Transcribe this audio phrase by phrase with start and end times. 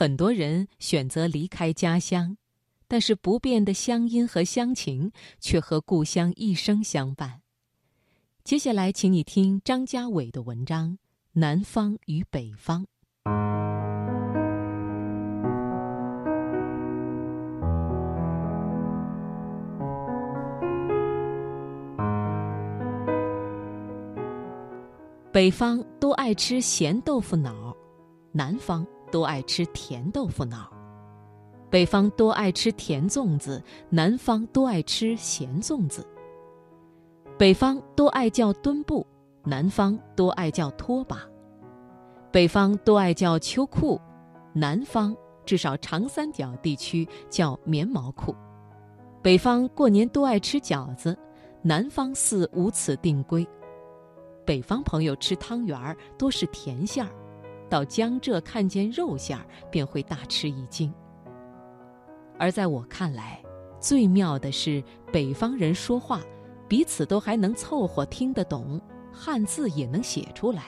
[0.00, 2.36] 很多人选择离开家乡，
[2.86, 7.40] 但是不变的乡音和乡情却和故乡一生相伴。
[8.44, 10.90] 接下来，请你听张家伟的文章
[11.32, 12.84] 《南方与北方》。
[25.32, 27.74] 北方都爱吃咸豆腐脑，
[28.30, 30.72] 南方都爱吃甜豆腐脑。
[31.70, 36.06] 北方多爱吃甜粽子，南方多爱吃咸粽子。
[37.36, 39.06] 北方多爱叫墩布，
[39.44, 41.22] 南方多爱叫拖把。
[42.32, 44.00] 北方多爱叫秋裤，
[44.52, 45.14] 南方
[45.44, 48.34] 至少长三角地区叫棉毛裤。
[49.22, 51.16] 北方过年多爱吃饺子，
[51.60, 53.46] 南方似无此定规。
[54.46, 57.10] 北方朋友吃汤圆儿多是甜馅儿，
[57.68, 60.92] 到江浙看见肉馅儿便会大吃一惊。
[62.38, 63.42] 而在我看来，
[63.80, 66.20] 最妙的是北方人说话，
[66.68, 68.80] 彼此都还能凑合听得懂，
[69.12, 70.62] 汉字也能写出来；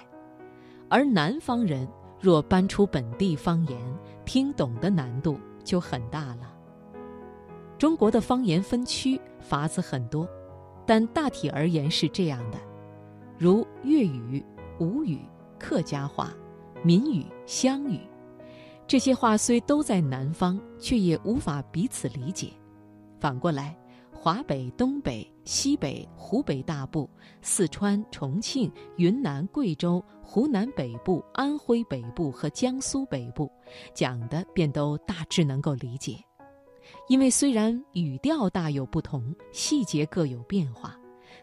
[0.89, 1.87] 而南方人
[2.21, 3.79] 若搬出本地方言，
[4.25, 6.53] 听懂的难度就很大了。
[7.79, 10.29] 中国的方言分区法子很多，
[10.87, 12.59] 但大体而言是这样的。
[13.39, 14.45] 如粤语、
[14.79, 15.19] 吴语、
[15.59, 16.31] 客家话、
[16.83, 18.01] 闽语、湘语，
[18.87, 22.49] 这些话虽都在南方，却也无法彼此理解。
[23.19, 23.77] 反过来，
[24.11, 27.09] 华北、东北、西北、湖北大部、
[27.43, 33.53] 四川、重庆、云南、贵州、湖南北部、安徽北部和江苏北部，
[33.93, 36.17] 讲的便都大致能够理解。
[37.09, 40.97] 因为虽然语调大有不同，细节各有变化。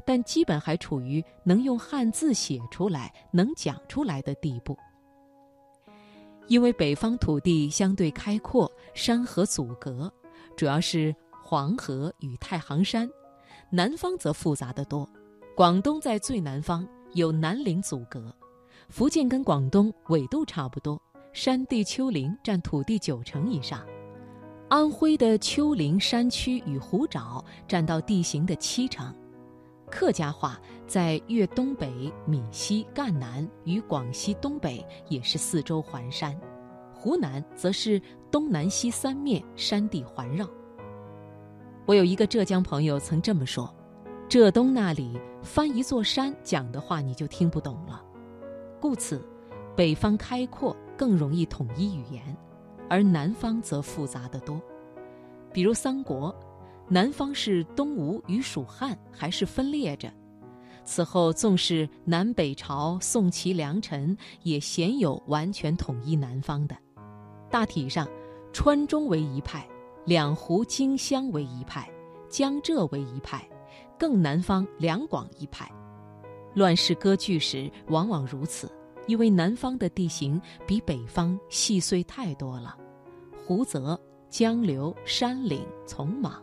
[0.05, 4.77] 但基本还处于能用汉字写出来、能讲出来的地步。
[6.48, 10.12] 因为北方土地相对开阔，山河阻隔，
[10.56, 13.08] 主要是黄河与太行山；
[13.70, 15.08] 南方则复杂得多，
[15.56, 18.21] 广东在最南方，有南岭阻隔；
[18.89, 21.02] 福建跟广东纬度差不多，
[21.33, 23.80] 山地丘陵占土地九成以上；
[24.70, 29.14] 安徽的丘陵山区与湖沼占到地形的七成。
[29.89, 36.37] 客家话在粤东北、闽西、赣南与广西东北也是四周环山，
[36.93, 40.45] 湖南则是东南西三面山地环绕。
[41.86, 43.73] 我有一个浙江朋友曾这么说：
[44.27, 48.03] 浙东那里翻一座山讲的话你就听不懂了。
[48.81, 49.26] 故此，
[49.73, 52.36] 北方开阔更容易统一语言，
[52.89, 54.61] 而南方则复杂得多。
[55.53, 56.36] 比如三国。
[56.89, 60.11] 南方是东吴与蜀汉还是分裂着？
[60.86, 66.77] 此后纵是南北朝、宋齐梁陈，也鲜有完全统一南方的。
[67.52, 68.08] 大体上，
[68.53, 69.67] 川中为一派，
[70.05, 71.92] 两湖荆襄为一派，
[72.30, 73.45] 江浙为一派，
[73.99, 75.70] 更南方两广一派。
[76.53, 78.71] 乱世割据时往往如此，
[79.08, 82.77] 因为南方的地形比北方细碎太多了，
[83.45, 83.99] 湖泽、
[84.30, 86.42] 江流、山岭、丛莽。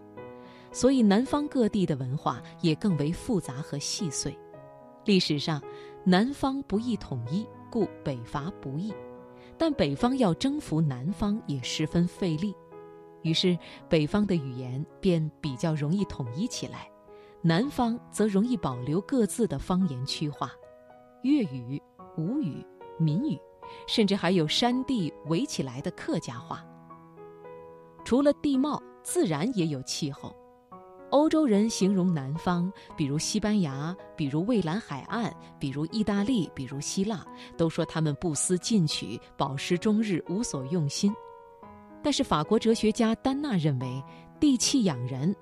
[0.74, 4.36] 所以，南方各地的文化也更为复杂和细碎。
[5.04, 5.62] 历史上，
[6.04, 8.92] 南方不易统一，故北伐不易；
[9.56, 12.52] 但北方要征服南方也十分费力。
[13.22, 13.56] 于是，
[13.88, 16.90] 北方的语言便比较容易统一起来，
[17.40, 20.50] 南方则容易保留各自的方言区划，
[21.22, 21.80] 粤语、
[22.18, 22.66] 吴语、
[22.98, 23.38] 闽语，
[23.86, 26.66] 甚至还有山地围起来的客家话。
[28.04, 30.34] 除了地貌，自然也有气候。
[31.14, 37.24] 欧洲人形容南方，比如西班牙，比如蔚蓝海岸，比如意大利，比如希腊，
[37.56, 41.14] 都说他们不思进取，饱食终日，无所用心。
[42.02, 44.02] 但是法国哲学家丹纳认为，
[44.40, 45.32] 地气养人，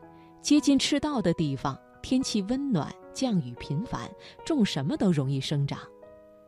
[0.43, 4.03] 接近赤道的地方，天气温暖，降雨频繁，
[4.44, 5.78] 种什么都容易生长。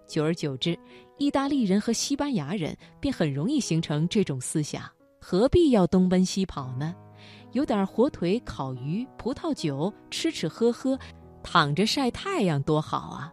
[0.07, 0.79] 久而久之，
[1.17, 4.83] 意大利人和西班牙人便很容易形成这种思想：
[5.19, 6.95] 何必要东奔西跑呢？
[7.55, 10.99] 有点火腿、烤鱼、葡萄酒，吃吃喝喝，
[11.43, 13.33] 躺着晒太阳多好啊！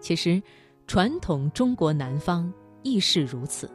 [0.00, 0.42] 其实，
[0.86, 2.50] 传统中国南方
[2.82, 3.70] 亦是如此。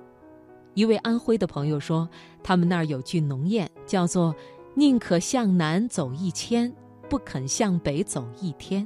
[0.74, 2.10] 一位安徽的朋友说，
[2.44, 4.36] 他们那儿有句农谚，叫做
[4.74, 6.74] “宁可向南走一千，
[7.08, 8.86] 不肯向北走一天”。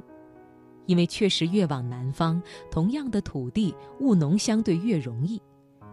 [0.87, 5.41] 因为确实越往南方，同样的土地，务农相对越容易，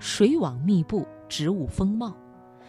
[0.01, 2.13] 水网密布，植物丰茂。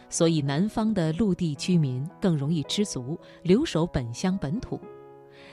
[0.10, 4.80] 所以南方的陆地居民更容易知足留守本乡本土。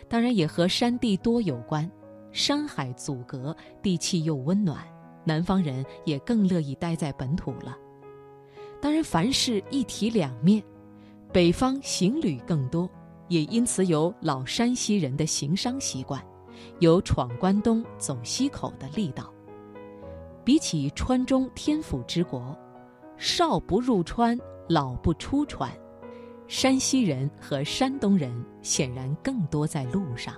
[0.08, 1.90] 当然也和山地多有关
[2.32, 4.84] 山海阻隔地气又温暖
[5.24, 7.76] 南方人也更乐意待在本土了。
[8.80, 10.62] 当然凡事一体两面
[11.32, 12.88] 北方行旅更多
[13.28, 16.22] 也因此有老山西人的行商习惯
[16.80, 19.32] 有闯关东走西口的力道。
[20.44, 22.56] 比起川中天府之国
[23.26, 24.38] 少不入川
[24.68, 25.72] 老不出川
[26.46, 28.30] 山西人和山东人
[28.60, 30.34] 显然更多在路上。